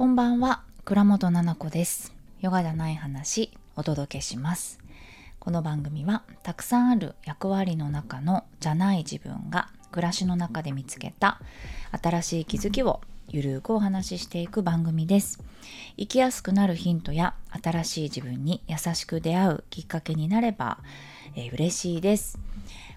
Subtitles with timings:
[0.00, 2.14] こんばんは、倉本々子です。
[2.40, 4.78] ヨガじゃない話、お届けします。
[5.38, 11.38] この番組は、たくさんある役割の中のじゃない自分が暮らしの中で見つけた
[12.02, 15.38] 新しい気づきをゆるくお話ししていく番組です。
[15.98, 20.78] 生きやすくなるヒントや新しい自分に優しく出会うきっかけになれば、
[21.36, 22.38] えー嬉しいです。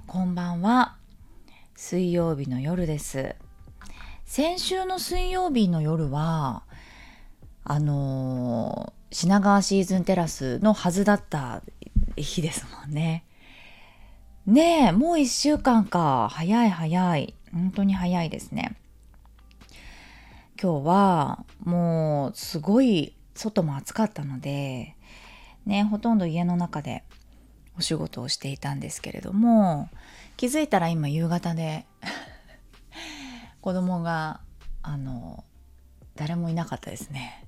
[0.08, 0.96] こんばんは。
[1.76, 3.36] 水曜日の夜です。
[4.24, 6.64] 先週の水曜日の夜は、
[7.64, 11.62] あのー品川シーズンテラスのはずだった
[12.18, 13.26] 日ですもんね。
[14.48, 16.28] ねえ、もう一週間か。
[16.32, 17.36] 早い早い。
[17.54, 18.76] 本当に早いですね。
[20.60, 24.96] 今日はもうすごい外も暑かったので、
[25.68, 27.04] ね、ほとんど家の中で
[27.78, 29.90] お仕事をしていたんですけれども、
[30.38, 31.86] 気づいたら今夕方で
[33.62, 34.42] 子供が
[34.82, 35.44] あの
[36.16, 37.46] 誰もいなかったですね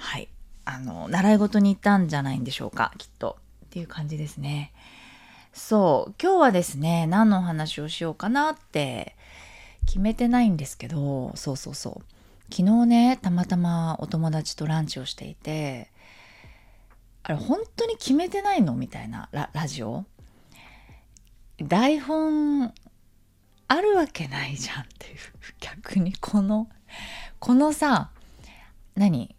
[0.00, 0.28] はい。
[0.64, 3.38] あの習い事に行ったんじゃないんでしょうかきっと。
[3.66, 4.72] っていう感じですね。
[5.52, 6.14] そう。
[6.20, 9.14] 今日はですね何のお話をしようかなって
[9.86, 12.54] 決めてないんですけどそうそうそう。
[12.54, 15.90] 昨日ねたまたまお友達とランチをしていて
[17.22, 18.74] あれ本当に決めてないの？
[18.74, 20.04] みたいなララジオ？
[21.62, 22.72] 台本
[23.68, 25.16] あるわけないじゃんっていう。
[25.60, 26.68] 逆にこの
[27.38, 28.10] このさ
[28.94, 29.34] 何？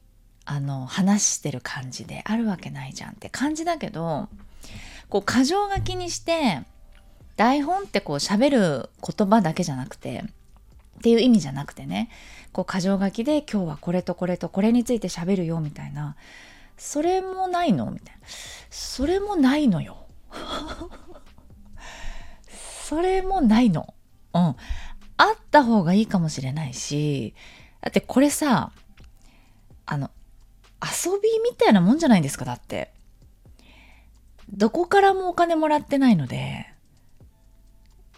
[0.45, 4.27] あの話してる感じであるわけないじゃんって感じだけど
[5.09, 6.61] こう箇条書きにして
[7.37, 10.23] 台本ってこう喋る言葉だけじゃなくて
[10.99, 12.09] っていう意味じゃなくてね
[12.51, 16.15] こう箇条書きで今日はこれとこれとこれについて喋るよみたいな
[16.77, 18.27] それもないのみたいな。
[18.71, 20.07] それもないのよ。
[22.49, 23.93] それもないの。
[24.33, 24.41] うん。
[24.41, 24.55] あ
[25.33, 27.35] った方がいいかもしれないし
[27.81, 28.71] だってこれさ
[29.85, 30.09] あの
[30.81, 32.91] 遊びみたいなもんじゃないですかだって。
[34.51, 36.67] どこからもお金もらってないので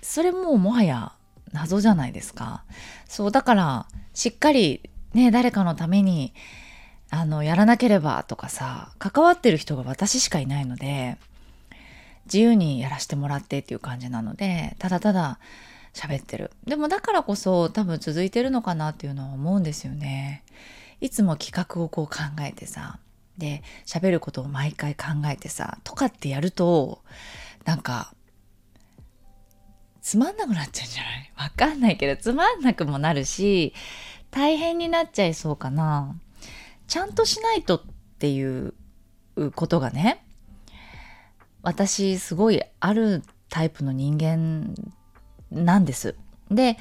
[0.02, 1.14] それももはや
[1.52, 2.64] 謎じゃないですか。
[3.08, 4.82] そうだからしっかり
[5.14, 6.34] ね誰かのために
[7.12, 11.18] あのやらなければとかさ関わってる人が私しかいないので
[12.26, 15.38] 自由にやらせてもらってっていう感じなのでただただ
[15.94, 16.50] 喋ってる。
[16.66, 20.44] でもだからこそ多分続いてるのかなっていうのは思うんですよね。
[21.04, 22.98] いつも企画をこう考えてさ
[23.38, 27.02] で喋ることを毎回考えてさとかってやると
[27.66, 28.14] なんか
[30.02, 31.32] つまんなくなっちゃうんじゃない？
[31.38, 33.74] わかんないけどつまんなくもなるし
[34.32, 36.16] 大変になっちゃいそうかな
[36.88, 37.82] ちゃんとしないとっ
[38.20, 38.74] ていう
[39.56, 40.24] ことがね
[41.64, 44.74] 私すごいあるタイプの人間
[45.52, 46.16] なんです。
[46.50, 46.78] で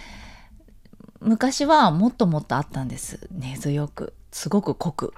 [1.23, 5.15] 昔はもっともっとあったんです根強くすごく濃く。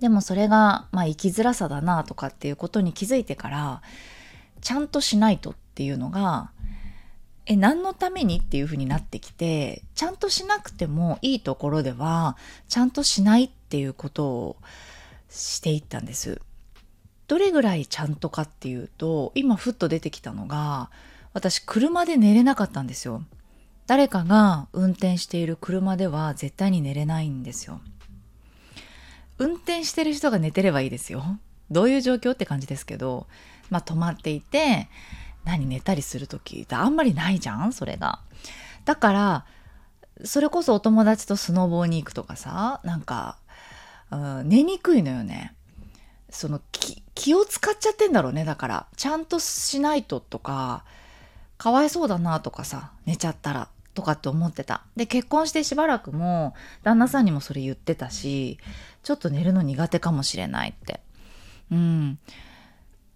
[0.00, 3.82] でもそれがまあ生きづらさだなとかっていうことに気づいてから
[4.60, 6.50] ちゃんとしないとっていうのが
[7.46, 12.36] え何のためにっていうふうになってきてちゃんとしなくてもいいところでは
[12.68, 14.56] ちゃんとしないっていうことを
[15.30, 16.40] していったんです。
[17.26, 20.90] どれぐらいちゃんとかっていうと今ふっと出てきたのが
[21.32, 23.22] 私車で寝れなかったんですよ
[23.86, 27.80] 誰かが運転している車では絶対に寝れないんですよ。
[29.38, 31.38] 運転してる人が寝てればいいですよ。
[31.70, 33.26] どういう状況って感じですけど
[33.70, 34.88] まあ止まっていて
[35.44, 38.20] 何寝たりする時ってあんまりないじゃんそれが。
[38.84, 39.46] だから
[40.24, 43.36] それこそお友達とスノボーに行くとかさなんか、
[44.10, 45.54] うん、寝にくいのよね。
[46.30, 48.44] その気気を使っちゃってんだろうね。
[48.44, 50.84] だからちゃんとしないととか
[51.56, 53.68] かわいそうだなとかさ寝ちゃったら。
[53.96, 54.82] とかって思ってた。
[54.94, 58.58] で結婚してしばらくも旦那さんにもそれ言ってたし
[59.02, 61.00] ちょっと寝るの苦手かもしれないって。
[61.72, 62.18] うん。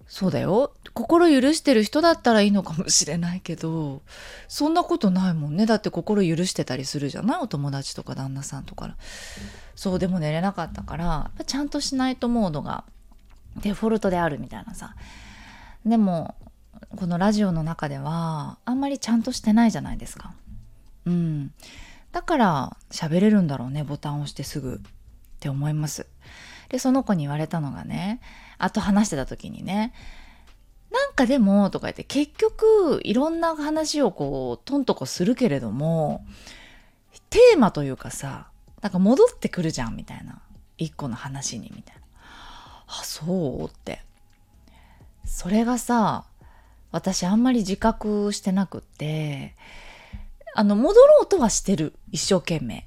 [0.09, 0.73] そうだよ。
[0.93, 4.03] 心許してる人だったらいいのかもしれないけど
[4.49, 5.67] そんなことないもんね。
[5.67, 7.39] だって心許してたりするじゃない？
[7.43, 8.97] お友達とか旦那さんとか
[9.77, 12.83] そうでも寝れなかったからちゃんとしないとモードが
[13.63, 14.97] デフォルトであるみたいなさ。
[15.87, 16.35] でも
[16.97, 20.35] このラジオの中ではあんまりちゃんとしてないじゃないですか。
[21.07, 21.53] うん。
[22.13, 24.79] だから喋れるんだろうねボタンを押してすぐっ
[25.39, 26.07] て思います。
[26.69, 28.21] でその子に言われたのがね
[28.59, 29.93] あと話してた時にね
[30.91, 36.25] なんかでもとか言って結局いろんな話をこうトントコするけれども
[37.31, 38.49] テーマというかさ
[38.83, 40.41] なんか戻ってくるじゃんみたいな。
[40.81, 42.03] 一個の話にみたいな。
[42.87, 44.01] あそうって。
[45.25, 46.25] それがさ
[46.91, 49.55] 私あんまり自覚してなくって
[50.55, 52.87] あの戻ろうとはしてる一生懸命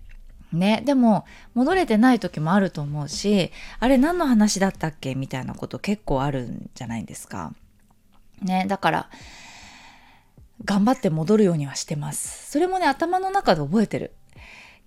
[0.52, 1.26] ね、でも
[1.56, 5.16] 戻れてない時もあると思うしあれ何の話だったっけ？
[5.16, 7.54] みたいなこと結構あるんじゃないですか。
[8.42, 9.10] ね、だから
[10.64, 12.52] 頑張って戻るようにはしてます。
[12.52, 14.14] それもね頭の中で覚えてる。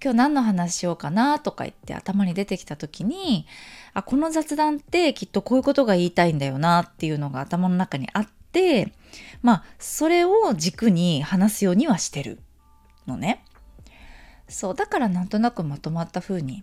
[0.00, 3.46] 今日何の話しようかなとか言って頭に出てきた時に
[3.92, 8.92] あこの雑談ってきっとこういうことが言いたいんだよなっていうのが頭の中にあって
[9.42, 12.38] まあそれを軸に話すようにはしてる
[13.06, 13.44] のね。
[14.48, 16.62] そうだからなんとなくまとまった風に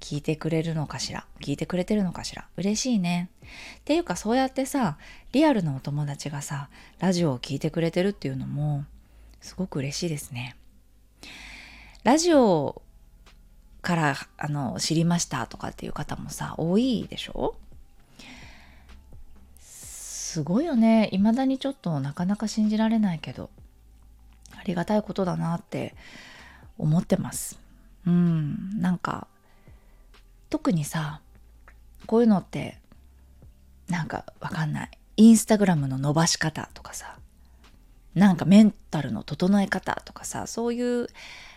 [0.00, 1.26] 聞いてくれるのかしら。
[1.40, 2.48] 聞いてくれてるのかしら。
[2.56, 3.30] 嬉しいね。
[3.42, 4.98] っていうかそうやってさ
[5.32, 8.84] リアルなお友達がさラジオを聞いてくれてるっていうのも
[9.40, 10.56] すごく嬉しいですね。
[12.02, 12.82] ラジオ
[13.82, 17.54] からあの知りましたとかっていう方もさ多いでしょ？
[19.60, 21.10] すごいよね。
[21.12, 23.50] 未だにちょっとなかなか信じられないけど。
[24.60, 25.94] ありがたいことだなって
[26.76, 27.58] 思ってます。
[28.06, 29.26] うん、なんか
[30.50, 31.20] 特にさ
[32.06, 32.78] こういうのって
[33.88, 34.90] なんかわかんない。
[35.16, 37.16] インスタグラムの伸ばし方とかさ
[38.14, 41.08] なんかメンタルの整え方とかさそういう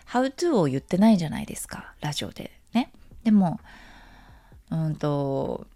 [0.06, 2.50] ハウトゥーを言ってないじゃないですかラジオで。
[2.72, 2.90] ね。
[3.22, 3.60] でも
[4.70, 5.66] うんと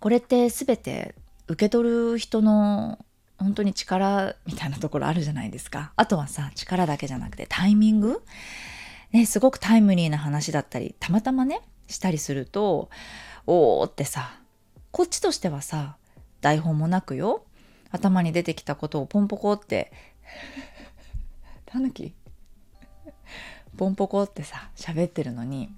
[0.00, 1.14] これって全て
[1.46, 3.04] 受け取る人の
[3.38, 5.92] 本当に力みたいなところあるじゃないですか。
[5.96, 8.22] あとはさ、力だけじゃなくてタイミング？
[9.12, 12.90] ね、すごくタイムリーな話だったり、たまたまね、したりすると、
[13.46, 14.40] おーってさ、
[14.90, 15.96] こっちとしてはさ、
[16.40, 17.44] 台本もなくよ、
[17.90, 19.92] 頭に出てきたことをポンポコって、
[21.66, 22.14] タヌキ？
[23.76, 25.68] ポンポコってさ、喋ってるのに、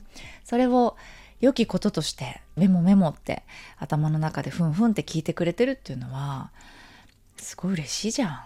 [0.44, 0.96] それを
[1.40, 3.42] 良きこととしてメモメモって
[3.78, 6.52] 頭の中でふんふんって聞いてくれてるっていうのは、
[7.38, 8.40] すごい嬉しいじゃん。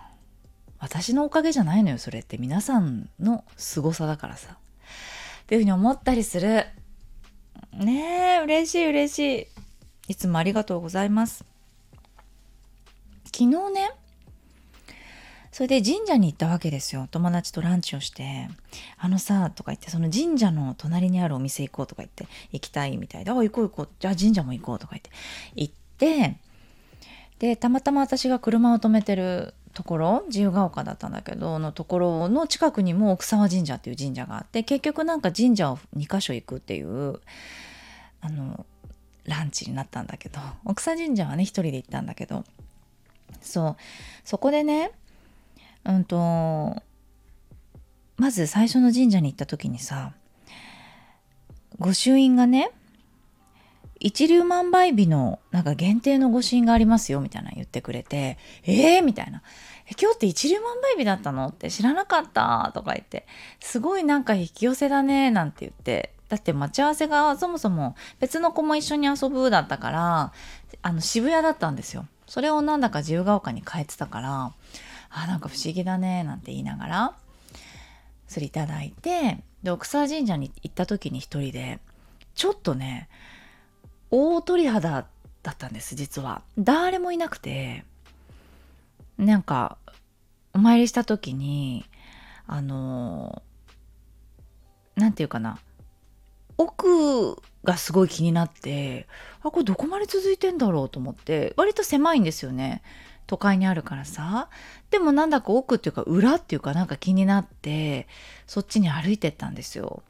[0.79, 2.39] 私のおかげじゃないのよ、それって。
[2.39, 4.57] 皆さんの凄さだからさ。
[5.43, 6.65] っていうふうに思ったりする。
[7.73, 10.13] ねえ、嬉しい嬉しい。
[10.13, 11.45] いつもありがとうございます。
[13.27, 13.93] 昨日ね、
[15.53, 17.09] それで神社に行ったわけですよ。
[17.11, 18.49] 友達とランチをして、
[18.99, 23.89] あのさ、とか言って、その神社の隣にあるお店行こうとか言って、行きたいみたいで、あ、行こう行こう。
[23.99, 25.11] じゃあ神社も行こうとか言って、
[25.57, 26.37] 行って、
[27.41, 37.21] でたまたま私が車を止めてるところ自由が丘だったんだけどのところの近くにも奥沢神社っていう神社があって結局なんか神社を2か所行くっていう
[38.21, 38.67] あの
[39.25, 42.45] ランチになったんだけど 奥沢神社はね一人で行ったんだけど
[43.41, 43.77] そう
[44.23, 44.91] そこでね
[45.85, 46.77] うんと
[48.19, 50.13] まず最初の神社に行った時にさ
[51.79, 52.71] 御朱印がね
[54.01, 59.43] 一粒万倍日のなんか限定の御朱印がありますよみたいな言ってくれて、えーみたいな。
[60.01, 63.27] 今日って一粒万倍日だったのって知らなかったとか言って、
[63.61, 70.33] すごいなんか引き寄せだねなんて言って、だって待ち合わせがそもそも別の子も一緒に遊ぶだったから、
[70.83, 72.07] あの渋谷だったんですよ。
[72.27, 74.53] それをなんだか自由が丘に変えてたから、
[75.11, 77.17] あ、なんか不思議だねなんて言いながら、
[78.29, 81.81] それいただいて、で、奥沢神社に行った時に一人で、
[82.37, 83.09] ちょっとね、
[84.11, 85.07] 大鳥肌
[85.43, 86.43] だったんです実は。
[86.59, 87.85] 誰もいなくて
[89.19, 89.79] なんか
[90.53, 91.85] お参りした時に
[92.47, 93.43] あの
[94.97, 95.59] 何て言うかな
[96.59, 99.07] 奥がすごい気になって
[99.43, 102.83] あこれどこまで続いてんだろうと思って割と狭いんですよね
[103.27, 104.49] 都会にあるからさ。
[104.91, 108.09] でもなんだか奥っていうか裏っていうかなんか気になって
[108.49, 110.03] そっちに歩いてったんですよ。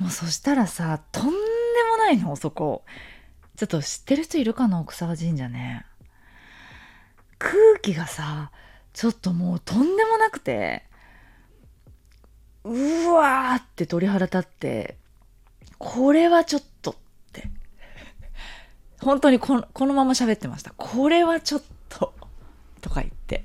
[0.00, 1.30] もうそしたらさとんで
[1.88, 2.82] もないのそこ。
[3.56, 5.84] ちょっと知ってる人いるかな奥沢神社ね。
[7.38, 8.50] 空気がさ、
[8.92, 10.84] ちょっともうとんでもなくて、
[12.64, 14.96] うわーって鳥肌立って、
[15.78, 16.94] これはちょっとっ
[17.32, 17.50] て。
[19.00, 20.72] 本当にこのこのまま喋ってました。
[20.76, 22.14] これはちょっと、
[22.80, 23.44] とか言って。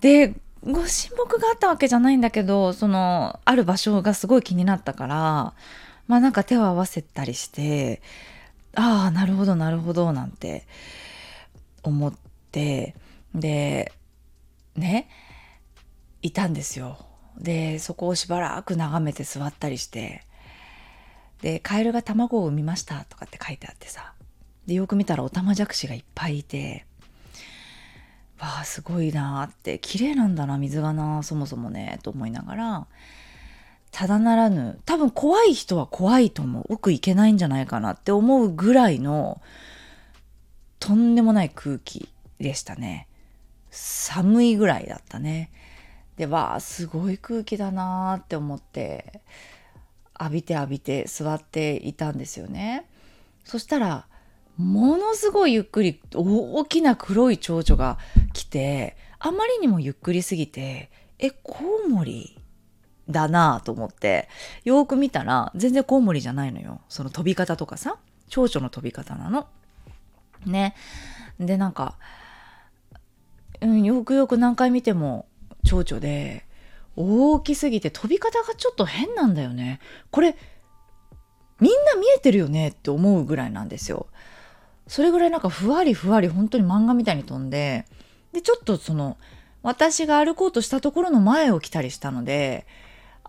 [0.00, 5.54] で、ご神木があったわけじゃないんだけど、その、ある場所がすごい気になったから、
[6.06, 8.00] まあなんか手を合わせたりして、
[8.74, 10.66] ああ、なるほど、なるほど、なんて
[11.82, 12.14] 思っ
[12.52, 12.94] て、
[13.34, 13.92] で、
[14.76, 15.08] ね、
[16.22, 17.06] いたんですよ。
[17.38, 20.22] で、そこをしばらく眺めて座ったりして、
[21.42, 24.12] で、カエルが卵を産みましたとかって書いてあってさ、
[24.66, 26.86] で、よく見たらオタマジャクシがいっぱいいて、
[28.38, 32.86] わあ、すごいなーって、綺麗なんだな、水がな、そもそもね、と思いながら、
[33.96, 36.64] ただならぬ、多分怖い人は怖いと思う。
[36.68, 39.40] 奥行けないんじゃないかなって思うぐらいの、
[40.78, 43.08] とんでもない空気でしたね。
[43.70, 45.50] 寒いぐらいだったね。
[46.18, 49.22] で、わあ、すごい空気だなーって思って、
[50.20, 52.84] 浴びて浴びて座っていたんですよね。
[53.44, 54.08] そしたら
[54.58, 57.96] ものすごいゆっくり大きな黒い蝶々が
[58.34, 62.38] 来てあまりにもゆっくりすぎてえコウモリ
[63.08, 64.28] だなぁと思って
[64.64, 67.98] よく見たら全然コウモリじゃないのよその飛び方とかさ
[68.28, 69.46] 蝶々の飛び方なの。
[70.44, 70.74] ね。
[71.38, 71.96] でなんか、
[73.60, 75.26] うん、よくよく何回見ても
[75.64, 76.44] 蝶々で
[76.96, 79.80] 大きすぎて飛び方がちょっと変なんだよね。
[80.10, 80.36] これ
[81.60, 82.68] みんな見えてるよね？
[82.68, 84.06] って思うぐらいなんですよ。
[84.88, 87.86] それぐらいなんかふわりふわり本当に漫画みたいに飛んで
[88.32, 89.16] でちょっとその
[89.62, 92.66] 私が歩こうとしたところの前を来たりしたので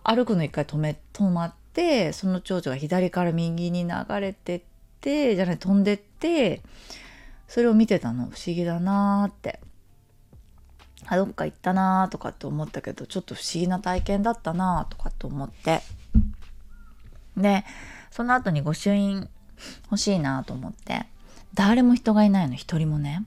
[0.09, 4.61] 歩くの一回止め止まってその蝶々が左から右に流れてっ
[5.01, 6.61] てじゃない飛んでって
[7.49, 8.23] それを見てたの。
[8.23, 9.59] 不思議だなーって。
[11.05, 15.81] あどっか行ったなーとかって思ったけどちょっと不思議な体験だったなーとかって思って。
[17.35, 17.65] で
[18.09, 19.29] その後に御朱印
[19.83, 21.05] 欲しいなと思って。
[21.53, 23.25] 誰も人がいないの一人もね。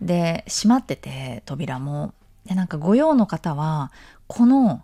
[0.00, 2.12] で閉まってて扉も。
[2.44, 3.92] でなんか御用の方は
[4.26, 4.82] この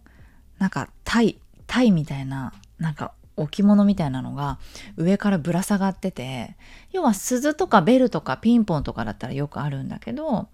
[0.58, 4.58] なんかタイタイみたいななんか置物みたいなのが
[4.96, 6.56] 上からぶら下がってて
[6.92, 10.48] 要は鈴とかベルとかピンポンとかだったらよくあるんだけど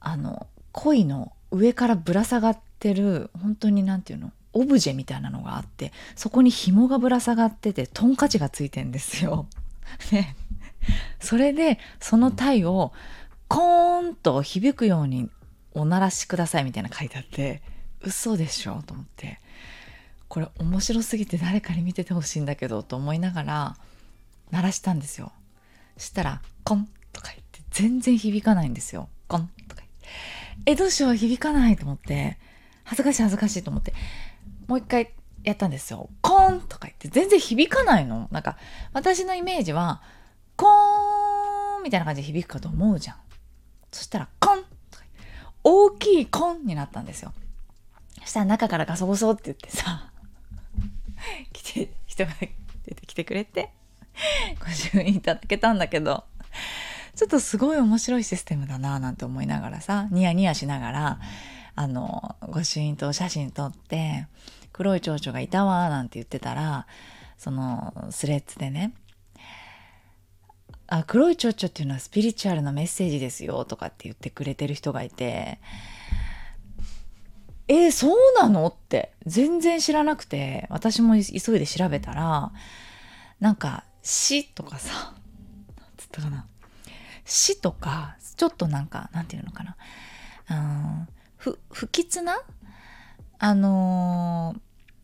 [0.00, 9.46] あの鯉の上からぶら下がってる本当に何て言うのオブジェみたいなのがあってそこに紐がぶら下がっててトンカチがついてんですよ。
[10.12, 10.34] ね、
[11.20, 12.92] それでそのタイを
[13.48, 15.30] コーンと響くように
[15.74, 17.62] お鳴らしくださいみたいな書いてあって
[18.02, 18.82] 嘘でしょ？
[18.82, 19.40] と思って。
[20.28, 23.76] これ面白すぎて誰かに見ててほしいんだけどと思いながら
[24.50, 25.32] 鳴らしたんですよ。
[25.96, 30.70] したら「コン」とか言って全然響かないんですよ「コン」とか言って。
[30.72, 31.14] えどうしよう？
[31.14, 32.38] 響かないと思って。
[32.82, 33.94] 恥ずかしい恥ずかしいと思って。
[34.66, 35.12] もう一回
[35.44, 37.08] やったんですよ「コン」とか言って。
[37.08, 38.28] 全然響かないの。
[38.32, 38.58] なんか
[38.92, 40.02] 私のイメージは
[40.56, 43.16] 「コーン」みたいな感じで響くかと思うじゃん。
[43.92, 45.04] そしたら「コン」とか
[45.62, 47.32] 大きい「コン」になったんですよ。
[48.26, 50.10] したら中からガソゴソって言ってさ
[51.52, 52.32] 来て人が
[52.84, 53.70] 出てきてくれて
[54.60, 56.24] ご朱印いただけたんだけど
[57.14, 61.20] ちょっとすごい面白いシステムだななんて思いながらさニヤニヤしながら
[61.74, 64.26] あのご朱印と写真撮って
[64.72, 66.86] 黒い蝶々がいたわなんて言ってたら
[67.38, 68.92] そのスレッズでね
[70.88, 75.58] あ黒い蝶々っていうのはスピリチュアルなメッセージですよとかって言ってくれてる人がいて
[77.68, 78.68] えー、そうなの？
[78.68, 82.52] って全然知らなくて私も急いで調べたら
[83.40, 85.14] なんか死とかさ
[85.76, 86.46] なんつったかな。
[87.24, 89.76] 死とかちょっとなんかなんていうのかな。
[90.50, 92.40] うん不不吉な？
[93.38, 94.54] あの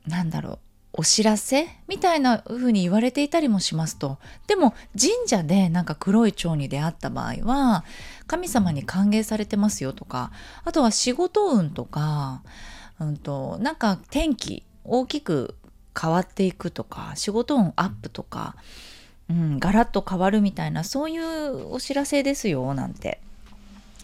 [0.07, 0.59] ー、なんだろう。
[0.95, 4.19] お知らせみたいな風に言われていたりもしますと。
[4.47, 7.85] でも神社でなんか黒い蝶に出会った場合は
[8.27, 10.33] 神様に歓迎されてますよとか
[10.65, 12.43] あとは仕事運とか、
[13.01, 15.57] うんと、なんか天気大きく
[15.99, 18.57] 変わっていくとか仕事運アップとか、
[19.31, 23.21] うん、ガラッと変わるみたいなそういうお知らせですよなんて。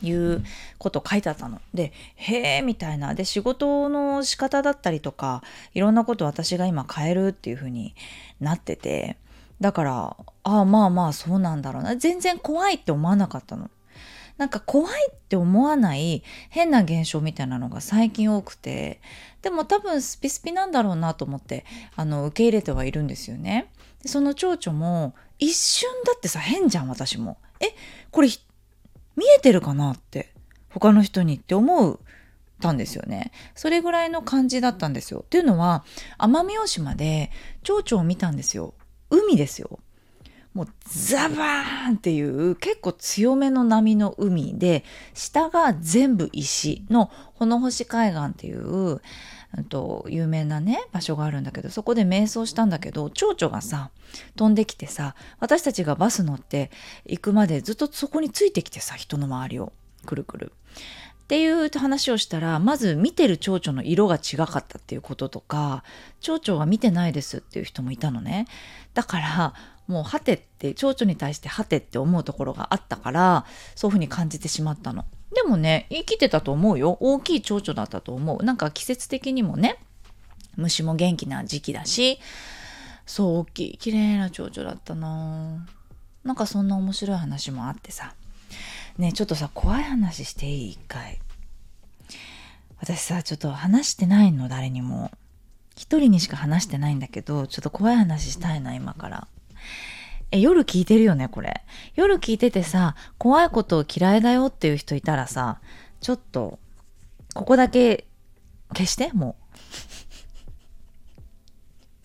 [0.03, 0.45] いう
[0.79, 1.61] こと書いてあったの。
[1.75, 3.15] で、へえみたいな。
[3.15, 5.43] で、仕事の仕方だったりとか、
[5.75, 7.95] いろんなこと私が今変えるっていう風に
[8.41, 9.17] なってて、
[9.61, 11.97] だから、ああ、まあまあそうなんだろうな。
[11.97, 13.71] 全然怖いって思わなかったの。
[14.37, 19.01] なんか怖いって思わない変な現象みたいなのが最近多くて、
[19.43, 21.65] でも多分スピスピなんだろうなと思って、
[21.97, 23.71] あの、受け入れてはいるんですよね。
[24.03, 27.39] でその蝶々も、一瞬だってさ、変じゃん、私も。
[27.61, 27.75] え、
[28.13, 28.29] これ
[29.19, 30.33] 見えてるかなって
[30.71, 31.99] 他の人にって思う
[32.61, 33.33] たんですよね。
[33.57, 35.23] それぐらいの感じだったんですよ。
[35.25, 35.85] っていうのは
[36.19, 37.33] 奄美大島で
[37.65, 38.75] 蝶々を見たんですよ。
[39.11, 39.81] 海ですよ。
[40.55, 44.85] もうザバーンっていう結構強めの波の海で
[45.15, 49.01] 下が全部石の穂星海岸っていう
[49.69, 53.91] と有名なね場所があるんだけどそこで瞑想したんだけど蝶々がさ
[54.37, 56.71] 飛んできてさ私たちがバス乗って
[57.07, 59.73] 行くまでずっとそこについてきてさ人の周りを
[60.07, 60.53] くるくる。
[61.25, 65.85] っていう話をしたらまず見てる蝶々の色が違かったっていうこととか
[66.21, 68.47] 蝶々は見てないですっていう人もいたのね
[68.95, 69.55] だから
[69.89, 76.97] もうはてって蝶々に対してはてって思うところがあったからそういうふうに感じてしまったのでもね生きてたと思うよ。
[77.01, 78.45] 大きい蝶々だったと思う。
[78.45, 79.79] なんか季節的にもね
[80.57, 82.19] 虫も元気な時期だし
[83.07, 85.67] そう大きい綺麗な蝶々だったな。
[86.25, 88.15] なんかそんな面白い話もあってさ。
[88.97, 90.71] ねちょっとさ怖い話していい？
[90.73, 91.19] 一回。
[92.81, 95.11] 私さちょっと話してないの誰にも。
[95.77, 99.29] 一人にしか話してないんだけど、ちょっと怖い話したいな、今から。
[100.31, 101.63] え、夜聞いてるよね、これ。
[101.95, 105.61] 夜聞いててさ、怖いことを嫌いだよっていう人いたらさ、
[106.01, 106.59] ちょっと、
[107.35, 108.07] ここだけ
[108.75, 109.57] 消して、もう。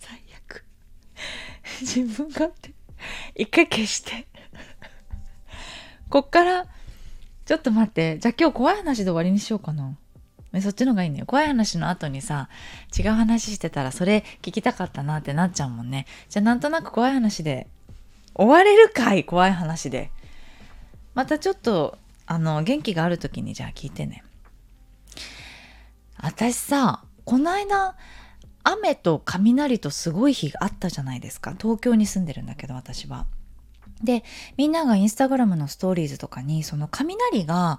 [0.00, 0.64] 最悪。
[1.82, 2.72] 自分勝手。
[3.34, 4.26] 一回消して。
[6.08, 6.66] こっから、
[7.44, 8.18] ちょっと待って。
[8.20, 9.98] じゃあ今日怖い話で終わりにしようかな。
[10.62, 11.24] そっちの方がいいね。
[11.26, 12.48] 怖い話の後にさ、
[12.96, 16.06] 違う話してたらそれ聞きたかったなってなっちゃうもんね。
[16.30, 17.66] じゃあなんとなく怖い話で
[18.34, 19.24] 終われるかい？
[19.24, 20.10] 怖い話で。
[21.14, 24.24] またちょっと、あの、元気がある時にじゃあ聞いてね。
[26.16, 27.96] 私さ、この間、
[28.64, 31.54] 雨と雷とすごい日があったじゃないですか。
[31.60, 33.26] 東京に住んでるんだけど、私は。
[34.02, 34.24] で、
[34.56, 37.78] みんながインスタグラムのストーリーズとかに、その雷が、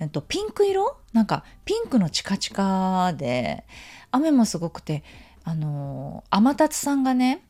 [0.00, 0.98] えっと、ピンク色？
[1.12, 3.64] なんか、ピンクのチカチカで、
[4.10, 5.02] 雨もすごくて、
[5.44, 7.42] あの、天達さんがね、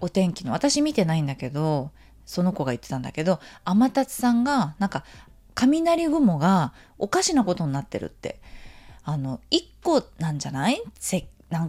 [0.00, 1.90] お天気の私見てないんだけど
[2.26, 5.04] その子が言ってたんだけど天達さんがなんか
[5.54, 8.40] 雷雲がおかしなことになってるって。
[9.06, 10.82] あの1個なんじゃない？
[10.98, 11.68] 積乱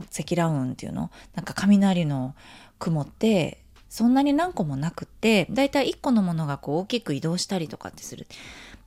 [0.53, 1.11] 雲っていうの？
[1.33, 2.33] なんか雷の
[2.79, 8.25] 雲ってそんなに何個もなくってだいたい1個のものがこう大きく移動したりとかってする。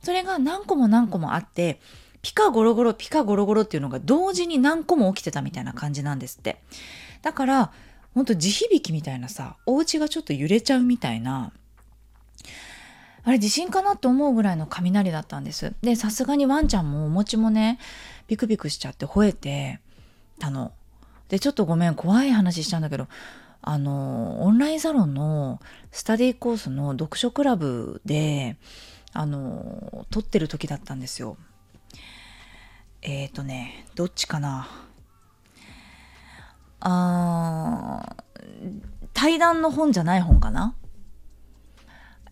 [0.01, 1.79] それが何個も何個もあって
[2.23, 6.59] ピカゴロゴロピカゴロゴロっていうのが同時に何個も起きてたみたいな感じなんですって。
[7.21, 7.71] だから
[8.13, 11.51] ほんと地響きみたいなさ、お家がちょっと揺れちゃうみたいな、
[13.23, 15.73] あれ地震かなと思うぐらいの雷だったんです。
[15.81, 17.79] で、さすがにワンちゃんもお餅もね、
[18.27, 19.79] ビクビクしちゃって吠えて
[20.39, 20.71] たの。
[21.27, 23.07] で、ちょっとごめん、怖い話しちゃうんだけど、
[23.61, 25.59] あの、オンラインサロンの
[25.91, 28.57] スタディコースの読書クラブで、
[29.13, 31.37] あの、撮ってる時だったんですよ。
[33.01, 34.67] えっ、ー、とね、どっちかな？
[36.81, 38.15] あ
[39.13, 40.75] 対談の本じゃない本かな？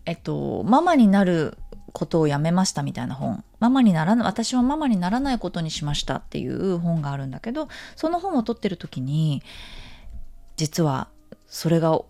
[0.06, 1.58] えっと、ママになる
[1.92, 3.44] ことをやめましたみたいな本。
[3.58, 9.42] ママにならな、私はママにならないことにしましたっていう本があるんだけど、その本を取ってる時に、
[10.56, 11.08] 実は
[11.46, 12.00] それが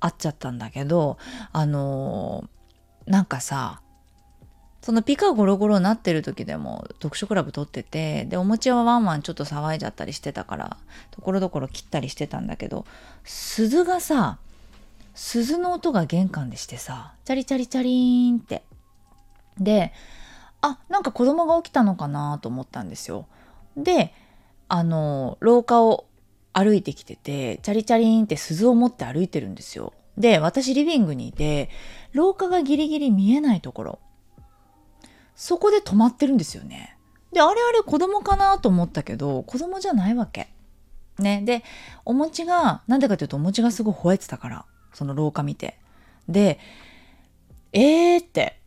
[0.00, 1.18] あっちゃったんだけど、
[1.52, 2.48] あの
[3.06, 3.81] なんかさ、
[4.82, 10.76] そのピカゴロゴロなってる時でも読書クラブ撮ってて、で、お餅はワンワンちょっと騒いじゃったりしてたから、
[11.12, 12.84] ところどころ切ったりしてたんだけど、
[13.22, 14.38] 鈴がさ、
[15.14, 18.64] 鈴の音が玄関でしてさ、チャリチャリチャリーンって。
[19.56, 19.92] で、
[20.62, 23.26] あ、なんか子供が起きたのかなと思ったんですよ。
[23.76, 24.12] で、
[24.68, 26.06] あの、廊下を
[26.52, 29.92] 歩いてきてて、チャリチャリーンって鈴を持って歩いてるんですよ。
[30.18, 31.70] で、私リビングにいて、
[32.12, 33.98] 廊下がギリギリ見えないところ。
[35.42, 36.96] そこで止まってるんですよね。
[37.32, 40.48] で、あれあれ子供かなと思ったけど、子供じゃないわけ。
[41.18, 41.42] ね。
[41.44, 41.64] で、
[42.04, 45.80] お餅が、なんでかというとお餅がすごい吠えてたから、その廊下見て。
[46.28, 46.60] で、
[47.72, 48.60] えーって、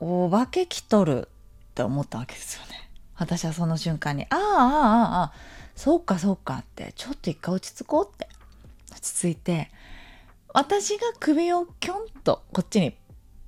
[0.00, 1.28] お化け来とる
[1.70, 2.90] って思ったわけですよね。
[3.14, 5.32] 私はその瞬間に、ああ、ああ、ああ、
[5.76, 8.28] そうかそうかって、ちょっと一回落ち着こうって。
[8.90, 9.70] 落ち着いて、
[10.52, 12.96] 私が首をキョンとこっちに、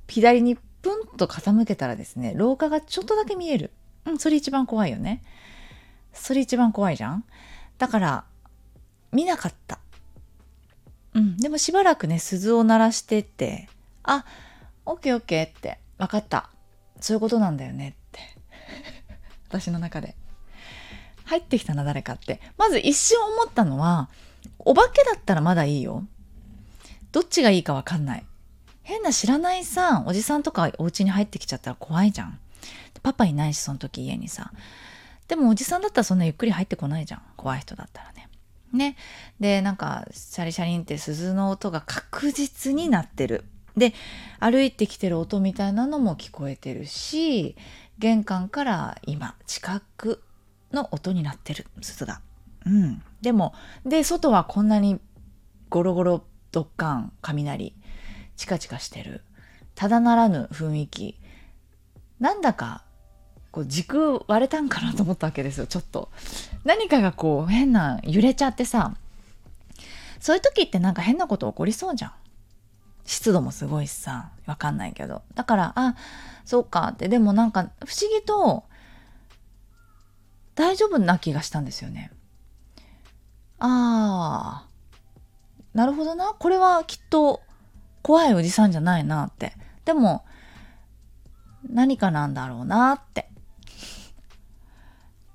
[0.06, 3.70] 左にプンと傾けたらですね、廊下がちょっとだけ見える。
[4.06, 5.22] うん、それ一番怖いよね。
[6.12, 7.24] それ一番怖いじゃん
[7.78, 8.24] だから、
[9.12, 9.78] 見なかった。
[11.14, 13.68] うん、でもしばらくね、鈴を鳴らしてて、
[14.02, 14.24] あ、
[14.86, 16.50] オッケーオッケーって、分かった。
[17.00, 18.20] そういうことなんだよねって。
[19.48, 20.16] 私の中で。
[21.24, 22.40] 入ってきたな、誰かって。
[22.56, 24.08] まず一瞬思ったのは、
[24.58, 26.04] お化けだったらまだいいよ。
[27.12, 28.24] どっちがいいかわかんない。
[28.82, 32.38] 変な知らないさ、おじさんとかお家に入ってきちゃったら怖いじゃん。
[33.02, 34.52] パパいないし、その時家にさ。
[35.28, 37.22] でもおじさんだったらそんなゆっくり入ってこないじゃん。
[37.36, 38.28] 怖い人だったらね。
[38.72, 38.96] ね。
[39.38, 43.44] で、なんか、シャリシャリンって鈴の音が確実になってる。
[43.76, 43.94] で、
[44.38, 47.56] 歩いてきてる音みたいなのも聞こえてるし、
[47.98, 50.22] 玄関から今、近く
[50.72, 52.20] の音になってる、鈴が。
[52.66, 53.02] うん。
[53.22, 55.00] でも、で、外はこんなに
[55.68, 57.74] ゴロゴロドッカン、雷。
[58.40, 59.20] チカチカしてる。
[59.74, 61.20] ただならぬ雰囲気。
[62.20, 62.84] なんだか
[63.50, 66.08] こう軸割れたんかなと思ったわけですよちょっと。
[66.64, 68.96] 何かがこう変な揺れちゃってさ。
[70.20, 72.12] そういう時ってなんか変なこと起こりそうじゃん。
[73.04, 75.20] 湿度もすごいしさわかんないけど。
[75.34, 75.96] だからあ
[76.46, 76.92] そうか。
[76.94, 78.64] ってでもなんか不思議と
[80.54, 82.10] 大丈夫な気がしたんですよね。
[83.58, 84.66] ああ
[85.74, 86.34] なるほどな。
[86.38, 87.42] これはきっと
[88.02, 89.52] 怖いおじさんじゃないなって。
[89.84, 90.24] でも、
[91.68, 93.28] 何かなんだろうなって。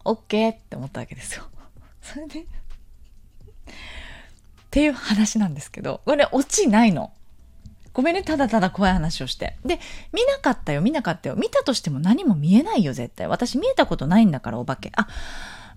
[0.04, 1.44] オッケーって思ったわけですよ。
[2.02, 2.46] それで、っ
[4.70, 7.12] ていう話なんですけど、これオチないの。
[7.94, 9.58] ごめんね、ただただ怖い話をして。
[9.64, 9.80] で、
[10.12, 11.36] 見なかったよ、見なかったよ。
[11.36, 13.28] 見たとしても何も見えないよ、絶対。
[13.28, 14.92] 私見えたことないんだから、お化け。
[14.96, 15.08] あ、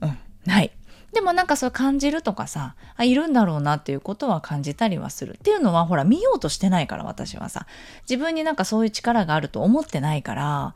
[0.00, 0.72] うん、ない。
[1.18, 5.32] でもなんかそう感じるとかさ、あ、いるんだろうなっていうことは感じたりはする。
[5.32, 7.66] っていうのは、ほら、見ようとしてないから、私はさ。
[8.08, 10.74] 自分になんかそういう力があると思ってないから、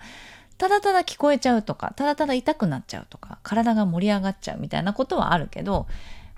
[0.59, 5.87] ただただ聞こえちゃうとか、ただただ痛くなっちゃうとか、体が盛り上がっちゃうみたいなことはあるけど、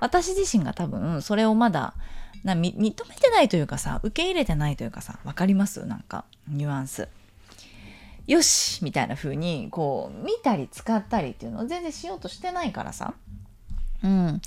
[0.01, 1.95] 私自身が多分それをまだ
[2.45, 5.87] な認めてないというかさ受け入れてないというかさ分かります？
[5.87, 7.09] なんかニュアンス。
[8.27, 13.14] よしみたいな風にこう見たり使ったりっていうのを全然しようとしてないからさ。
[14.05, 14.40] うん。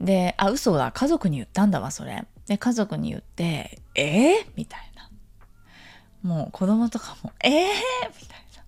[0.00, 0.92] で、あ、嘘だ。
[0.92, 2.24] 家族に言ったんだわ、それ。
[2.46, 5.10] で、家族に言って、えー、みたいな。
[6.22, 7.56] もう子供とかも、えー、み
[8.28, 8.62] たいな。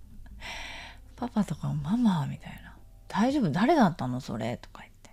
[1.16, 2.74] パパとかママみたいな。
[3.08, 3.50] 大丈夫？
[3.50, 4.20] 誰だったの？
[4.20, 4.56] それ？
[4.56, 5.10] とか言って。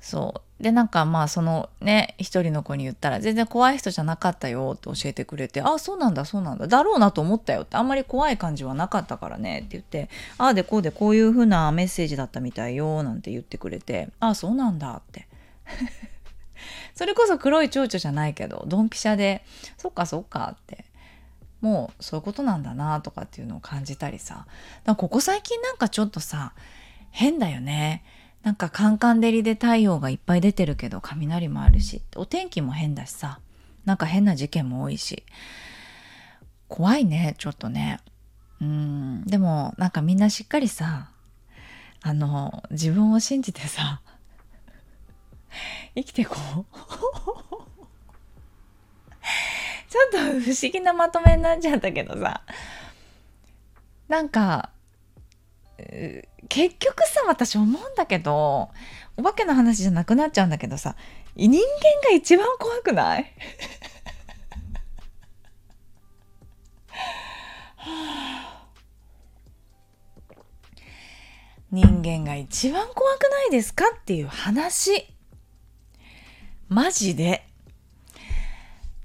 [0.00, 0.40] そう。
[0.60, 15.26] で、なんかまあそのね、一人の子に言ったら全然怖い人じゃなかったよって教えてくれて、ああ、そうなんだ、そうなんだ、だろうなと思ったよって、あんまり怖い感じはなかったからねって言って、ああでこうでこういう風なメッセージだったみたいよなんて言ってくれて、ああ、そうなんだって。
[16.94, 19.44] それこそ黒い蝶々じゃないけど、ドンピシャで、
[19.76, 20.84] そっかそっかって。
[21.60, 24.46] もうそういうことなんだなとかっていうのを感じたりさ。
[24.84, 26.52] ここ最近なんかちょっとさ、
[27.10, 28.04] 変だよね。
[28.44, 32.02] なんかカンカン照りで太陽がいっぱい出てるけど雷もあるし。
[32.14, 33.40] お天気も変だしさ。
[33.86, 35.24] なんか変な事件も多いし。
[36.68, 38.00] 怖いねちょっとね。
[38.60, 39.24] うん。
[39.24, 41.08] でもなんかみんなしっかりさ
[42.02, 44.02] あの自分を信じてさ
[45.96, 46.64] 生きていこう。
[49.88, 52.42] ちょっと不思議なまとめになっちゃったけどさ。
[54.08, 54.68] なんか
[56.48, 58.70] 結局さ私思うんだけど
[59.16, 60.94] お化けの話じゃなくなっちゃうんだけどさ
[61.36, 61.60] 人間
[62.08, 63.24] が一番怖くない？
[71.72, 75.08] 人間が一番怖くないですかっていう話。
[76.68, 77.44] マジで。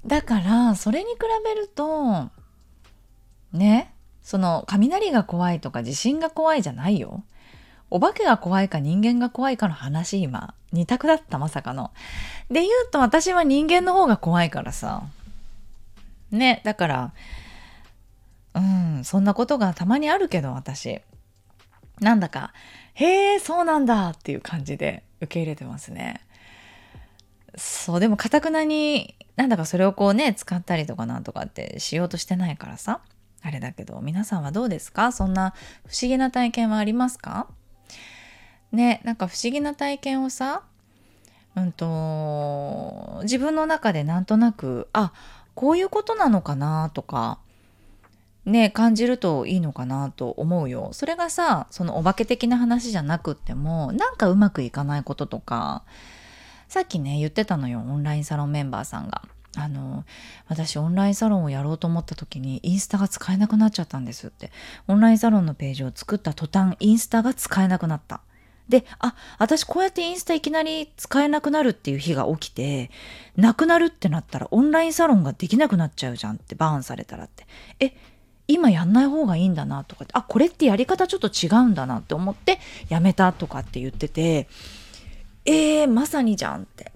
[0.06, 2.30] だからそれに比べると
[3.52, 3.92] ね？
[4.30, 7.24] その雷が怖いとか地震が怖いじゃないよ。
[7.90, 11.90] お化けが怖いか人間が怖いかの話今二択だったまさかの。
[12.48, 15.02] で言うと私は人間の方が怖いからさ。
[16.30, 17.12] ね、だから、
[18.54, 21.00] うん、そんなことがたまにあるけど私。
[21.98, 22.52] なんだか、
[22.94, 26.20] へえ、そうなんだっていう感じで受け入れてますね。
[27.56, 33.00] そう、でもかたくなになんだかそれをこうね、使ったりとかなんとかってしようとしてないからさ。
[33.42, 35.12] あれだけど皆さんはどうですか？
[35.12, 35.54] そんな
[35.86, 37.46] 不思議な体験はありますか？
[38.72, 40.62] ねなんか不思議な体験をさ
[41.56, 45.12] うんと自分の中でなんとなくあ
[45.54, 47.38] こういうことなのかなとか
[48.44, 50.90] ね感じるといいのかなと思うよ。
[50.92, 55.82] それがさそのお化け的な話じゃなくってもなんかうまくいかないこととか
[56.68, 59.22] さっきね言ってたのよオンラインサロンメンバーさんが。
[59.56, 60.04] あの
[60.48, 64.52] 私オンラインサロンをやろうと思った時にインスタが使えなくなっちゃったんですって。
[64.86, 68.20] オンラインサロンのページを作った途端インスタが使えなくなった。
[68.68, 72.92] であ私こうやってインスタいきなり使えなくなるっていう日が起きて
[73.36, 77.46] なくなるってなったらオンラインサロンができなくなっちゃうじゃんってバーンされたらって。
[77.80, 77.94] え
[78.46, 82.58] 今やんない方がいいんだなとかってあこれってやり方ちょっと違うんだなって思って
[82.88, 84.48] やめたとかって言ってて
[85.44, 86.92] えー、まさにじゃんって。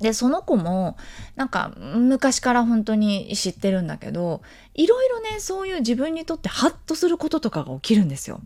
[0.00, 0.96] でその子も
[1.36, 4.42] なんか昔から本当に知ってるんだけど
[4.74, 8.40] いろいろねそういう自分にとってハッとすることとかが起きるんですよ。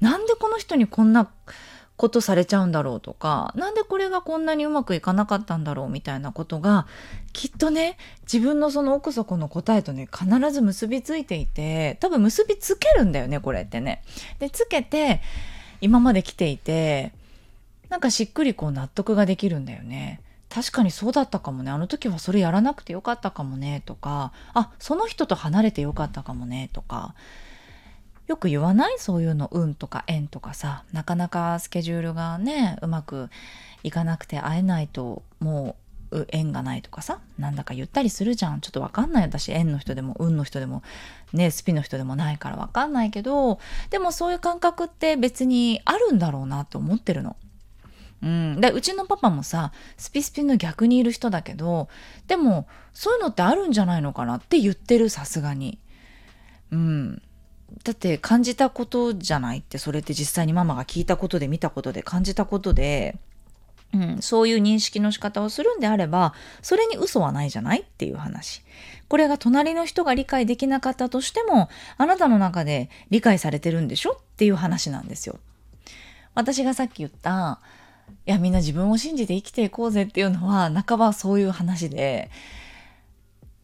[0.00, 1.28] なんでこの人にこんな
[1.96, 6.86] ことされちゃうんだろうとかなんでこれがこんなにうまくいかなかったんだろうみたいなことが
[7.32, 14.02] きっとね自分のその奥底の答えとね必ず結びついていて多分結びつけるんだよねこれってね。
[14.40, 15.20] でつけて
[15.80, 17.12] 今まで来ていて
[17.88, 20.20] なんかしっくりこう納得ができるんだよね。
[20.54, 21.72] 確かにそうだったかもね。
[21.72, 23.82] あの時はそれやらなくてよかったかもね。
[23.84, 26.70] とかあその人と離れてよかったかもね。
[26.72, 27.16] とか
[28.28, 28.94] よく言わない？
[28.98, 30.84] そういうの運とか縁とかさ。
[30.92, 33.30] なかなかスケジュールがねうまく
[33.82, 35.74] いかなくて会えないとも
[36.12, 37.18] う縁がないとかさ。
[37.36, 38.60] なんだか言ったりするじゃん。
[38.60, 39.24] ちょっとわかんない。
[39.24, 40.84] 私縁の人でも運の人でも
[41.32, 43.58] ねスピの人でもないからわかんないけど
[43.90, 47.34] でもそういう感覚って別にあるんだろうなって思ってるの。
[48.24, 51.88] うん、でうちのパパもさスピスピの逆にいる人だけど
[52.26, 55.78] でもそういうのってあるんじゃないのかなって言ってるさすがに。
[56.72, 57.22] うん、
[57.84, 63.16] だって感じたことじゃないってそれって実際にママが聞いたことで見たことで感じたことで
[63.92, 68.64] うん、そういう認識の仕方をするんであればそれに嘘はないじゃないっていう話。
[69.06, 75.38] これが隣の人が理解できなかったとしてもあなたの中で理解されてるんでしょっていう話なんですよ。
[76.34, 77.60] 私がさっき言った
[78.26, 82.30] いやみんな自分を信じて生きていこうぜっていうのは半ばそういう話で。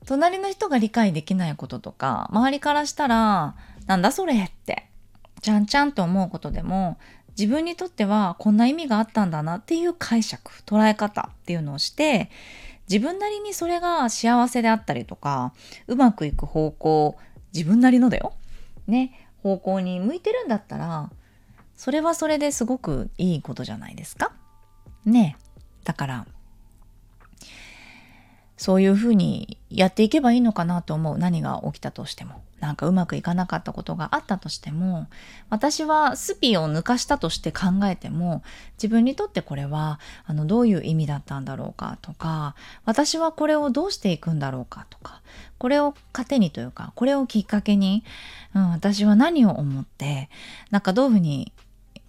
[0.06, 3.54] 隣の人が理解できないこととか周りからしたら
[3.86, 4.86] なんだそれって
[5.40, 6.98] ちゃんちゃんと思うことでも
[7.38, 12.30] 自分にとってはこんな意味があったんだなっていう解釈捉え方っていうのをして
[12.88, 15.52] 自分なりにそれが幸せであったりとか
[15.86, 17.16] うまくいく方向
[17.54, 18.32] 自分なりのだよ。
[18.86, 19.28] ね。
[19.42, 21.10] 方向に向いてるんだったら
[21.80, 24.32] それはそれですごくいいことじゃないですか？
[25.06, 25.38] ね
[25.82, 26.26] だから
[28.58, 31.16] そういうふうにやっていけばいいのかなと思う。
[31.16, 32.42] 何が起きたとしても。
[32.60, 35.06] なんかうまくいかなかったことがあったとしても。
[35.48, 38.42] 私はスピを抜かしたとして考えても
[38.74, 41.96] 自分にとってこれはあのどういう意味だったんだろうか？
[42.02, 44.86] とか私はこれをどうしていくんだろうか？
[44.90, 45.22] とか
[45.56, 48.04] これを糧にというかこれをきっかけに、
[48.54, 50.28] うん、私は何を思って
[50.70, 51.54] なんかどういうふうに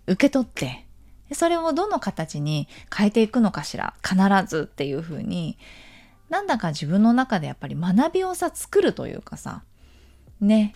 [0.08, 0.86] 受け取って
[1.34, 5.58] それをどの形に変えていくのかしら必ずっていうふうに
[6.30, 9.64] なんだか自分の中でやっぱり学びをさ作るというかさ
[10.40, 10.74] ね。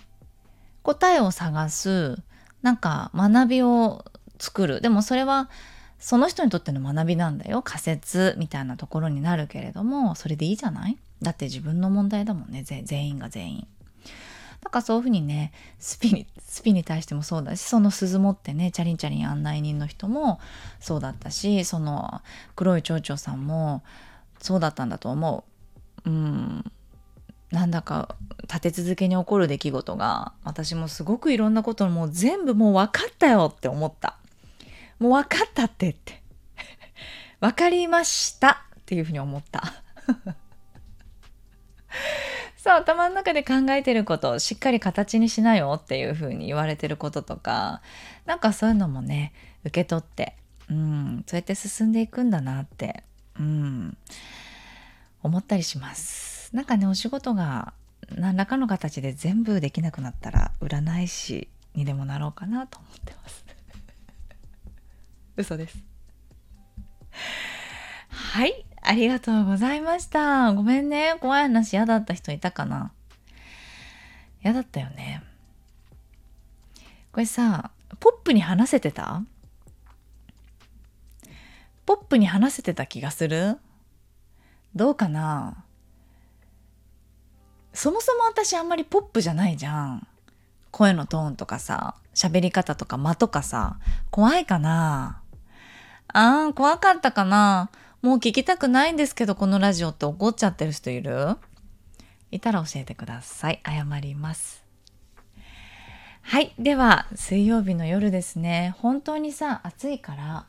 [0.84, 2.22] 答えを探す
[2.62, 4.06] なんか学びを
[4.38, 4.82] 作る。
[4.82, 5.50] でもそれは
[5.98, 7.64] その人にとっての学びなんだよ。
[7.64, 10.98] 仮説みたいなところになるけれどもそれでいいじゃない？
[11.24, 12.64] だって自分の問題だもんね。
[12.64, 13.68] 全員が全員。
[14.66, 20.40] だかそういうふうにねスピにスピに対してもそうだしその鈴持ってねチャリンチャリン案内人の人も
[20.80, 22.22] そうだったしその
[22.56, 23.84] 黒い蝶々さんも
[24.40, 25.46] そうだったんだと思
[26.06, 26.10] う。
[26.10, 26.72] うん。
[27.52, 34.18] なんだか立て続けに起こる出来事が私もすごくいろんなこともう全部もう分かったよって思った。
[34.98, 36.24] もう分かったってって。
[37.40, 39.84] 分かりましたっていうふうに思った。
[42.66, 47.84] そう頭の中で考えてることをしっかり形にしなよっていう風に言われてることとか
[48.26, 49.34] なんかそういうのもね
[49.66, 50.36] 受け取って
[50.72, 53.04] うんそうやって進んでいくんだなって
[53.40, 53.96] うん
[55.22, 56.56] 思ったりします。
[56.56, 57.74] なんかねお仕事が
[58.10, 63.46] 何らかの形で全部できなくなったら占い師にでもなろうかなと思ってます。
[65.38, 65.78] 嘘です。
[68.10, 68.66] はい。
[68.88, 70.54] ありがとうございました。
[70.54, 71.16] ごめんね。
[71.20, 72.92] 怖い話嫌だった人いたかな？
[74.44, 75.24] 嫌だったよね。
[77.12, 79.24] これさ、ポップに話せてた？
[81.86, 83.58] ポップに話せてた気がする？
[84.76, 85.64] どうかな？
[87.74, 90.08] そもそも私あんまりポップじゃないじゃん。
[90.70, 93.80] 声のトーンとかさ、喋り方とか間とかさ、
[94.12, 95.22] 怖いかな？
[96.08, 97.72] あー、怖かったかな？
[98.02, 101.38] もう聞きたくないんですけど、このラジオって怒っちゃってる人いる？
[102.32, 103.62] いたら教えてください。
[103.66, 104.64] 謝ります。
[106.22, 106.54] はい。
[106.58, 108.76] では、水曜日の夜ですね。
[108.80, 110.46] 本当にさ、暑いから、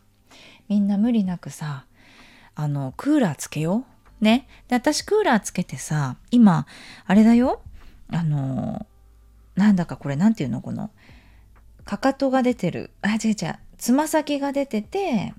[0.69, 1.85] みんな無理なくさ、
[2.55, 3.85] あの、クーラーつけよ
[4.21, 4.25] う。
[4.25, 4.49] ね。
[4.69, 6.67] で、私クーラーつけてさ、今、
[7.07, 7.63] あれだよ。
[8.09, 8.87] あの、
[9.55, 10.63] なんだかこれ、なんていうの？
[10.63, 10.91] この、
[11.85, 12.91] かかとが出てる。
[13.03, 13.59] あ、違う違う。
[13.77, 15.35] つま先が出てて、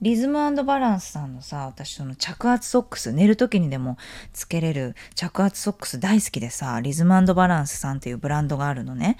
[0.00, 3.96] リズムバランスさんのさ、私その着圧ソックス、寝る時にでも
[4.32, 9.16] つけれる着圧ソックス大好きでさ、リズムバランスさんっていうブランドがあるのね。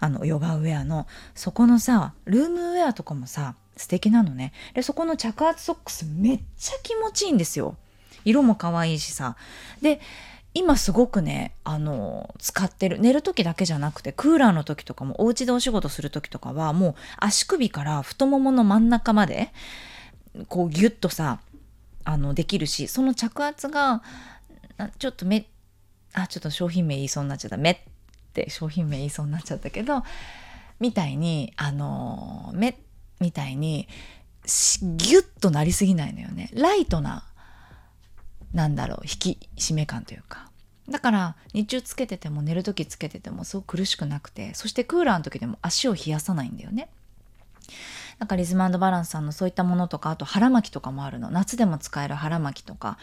[0.00, 1.06] あの、ヨガウェアの。
[1.34, 4.52] そこのさ、ルームウェアとかもさ、素敵なのね。
[4.74, 7.76] で、そこの着圧ソックスめっちゃ気持ちいいんですよ。
[8.26, 9.36] 色も可愛いしさ。
[9.80, 9.98] で、
[10.52, 12.98] 今すごくね、あの、使ってる。
[12.98, 19.52] 寝る時だけじゃなくて、クーラーの時とかも、お家でお仕事する時とかは、もう足首から太ももの真ん中まで、
[20.46, 21.40] こうギュッとさ
[22.04, 24.02] あのできるしその着圧が
[24.98, 25.46] ちょっとめ
[26.14, 27.56] あちょっと商品名言いそうになっちゃった。
[27.56, 27.76] 目っ
[28.32, 30.02] て商品名言いそうになっちゃったけど
[30.80, 32.78] みたいにあの目
[33.20, 33.88] みたいに
[34.82, 36.50] ギュッとなりすぎないのよね。
[36.54, 37.24] ライトな
[38.52, 40.48] なんだろう引き締め感というか。
[40.88, 46.88] だから日中つけてても寝る時つけててもすごく苦しくなくてそしてクーラーの時でも足を冷やさないんだよね。
[48.18, 51.30] なんかリズムバランスさんのそういったものとかあと腹巻きとかもあるの。
[51.30, 52.98] 夏でも使える腹巻きとか。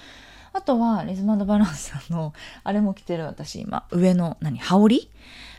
[0.54, 3.86] あとはリズムバランスさんのあれも着てる私今。
[3.92, 4.58] 上の何？
[4.58, 5.10] 羽織？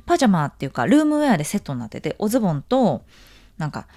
[0.06, 3.02] パジャマっていうかルームウェアでセットになってておズボンと
[3.58, 3.88] なんか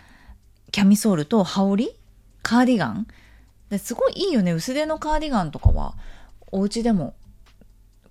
[0.71, 1.95] キャミソールと羽織？
[2.41, 3.07] カーディガン？
[3.69, 4.51] ですごいいいよね。
[4.51, 5.95] 薄手のカーディガンとかは
[6.51, 7.15] お家でも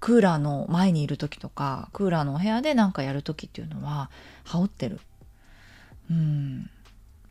[0.00, 4.10] クーラーの前にいる時とかクーラーのお部屋で何かやる時っていうのは
[4.44, 5.00] 羽織ってる。
[6.10, 6.70] うん。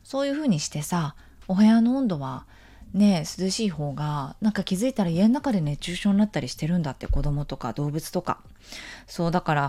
[0.08, 1.16] そういうふうにしてさ
[1.50, 2.46] お部屋の温度は
[2.94, 8.40] ね涼しい方がなんか気づいたら家の中で熱中症になったりしてるんだって子供とか動物とか。
[9.06, 9.62] そうだから、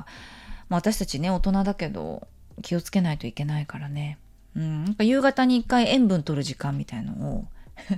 [0.68, 2.29] まあ、私たちね大人だけど
[2.62, 4.16] 気をつけないといけないからね。
[4.55, 7.48] うんなんか夕方に一回塩分取る時間みたいのを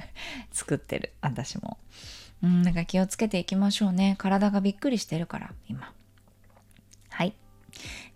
[0.51, 1.77] 作ってる私も。
[2.43, 4.15] うんなんか気をつけていきましょうね。
[4.17, 5.93] 体がびっくりしてるから今。
[7.11, 7.35] はい。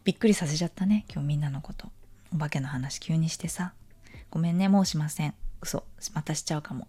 [0.05, 1.93] びっくりさせちゃったね今日みんなのこと。
[2.33, 3.75] お化けの話急にしてさ。
[4.35, 6.89] ごめんねもうしません嘘またしちゃうかも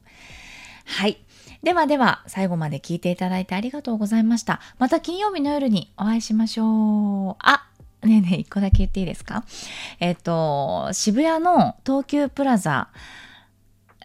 [0.85, 1.17] はい。
[1.63, 4.61] ではでは、最後まで聞いていただいてありがとうございました。
[4.77, 7.35] また金曜日の夜にお会いしましょう。
[7.39, 7.67] あ、
[8.03, 9.43] ねえねえ、一個だけ言っていいですか？
[9.99, 12.89] えっ、と、渋谷の東急プラザ、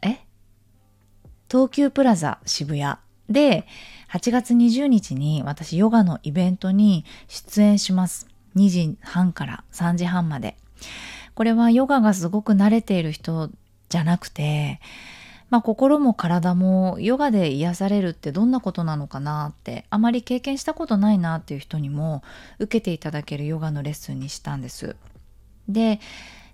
[0.03, 0.20] え？
[1.50, 2.96] 東急プラザ渋谷
[3.29, 3.66] で、
[4.11, 8.26] 8月20日に私ヨガのイベントに出演します。
[8.57, 10.57] 2時半から3時半まで。
[11.35, 13.51] これはヨガがすごく慣れている人
[13.88, 14.81] じゃなくて、
[15.51, 22.23] まあ、心も体もヨガで癒されるってどんなことなのかなってあまり経験したことないなっていう人にも
[22.59, 24.97] 受けていただけるヨガのレッスンにしたんです。
[25.69, 26.01] で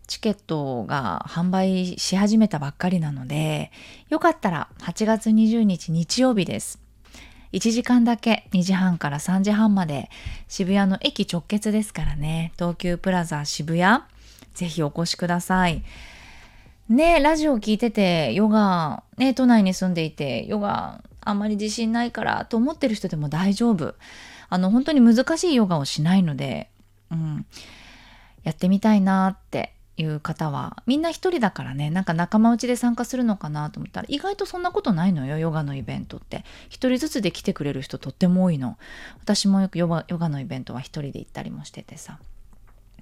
[0.07, 3.73] チケットが販売し始めたばっかりなので
[4.09, 6.81] よかったら8月20日日曜日です。
[7.53, 10.11] 1時間だけ2時半から3時半まで
[10.49, 14.03] 渋谷の駅直結ですからね東急プラザ渋谷
[14.57, 15.85] ぜひお越しください。
[16.89, 23.95] ねラジオ聞いててヨガね都内に住んでいてヨガあんまり自信ないからと思ってる人でも大丈夫。
[24.49, 26.71] あの本当に難しいヨガをしないので、
[27.11, 27.47] うん、
[28.45, 36.45] やってみたいなっていう方はみんな一人だからねなんか仲間内で参加するのかなと思ったら意外とそんなことないのよヨガのイベントって。
[36.69, 38.79] 一人ずつで来てくれる人とっても多いの。
[39.21, 42.21] 私もよくヨガヨガのイベントは一人で行ったりもしててさ。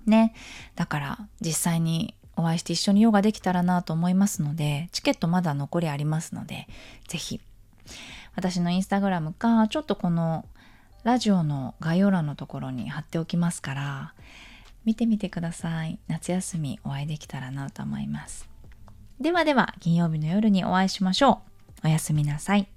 [0.07, 0.35] ね
[0.77, 6.69] だから実際にお会いして一緒にヨガできたらなと思いますので、チケットまだ残りありますので、
[7.09, 7.41] ぜひ、
[8.35, 10.45] 私のインスタグラムか、ちょっとこの
[11.05, 14.15] ラジオの概要欄のところに貼っておきますから、
[14.85, 15.99] 見てみてください。
[16.09, 18.49] 夏休みお会いできたらなと思います。
[19.21, 21.43] ではでは、金曜日の夜にお会いしましょ
[21.83, 21.87] う。
[21.87, 22.74] おやすみなさい。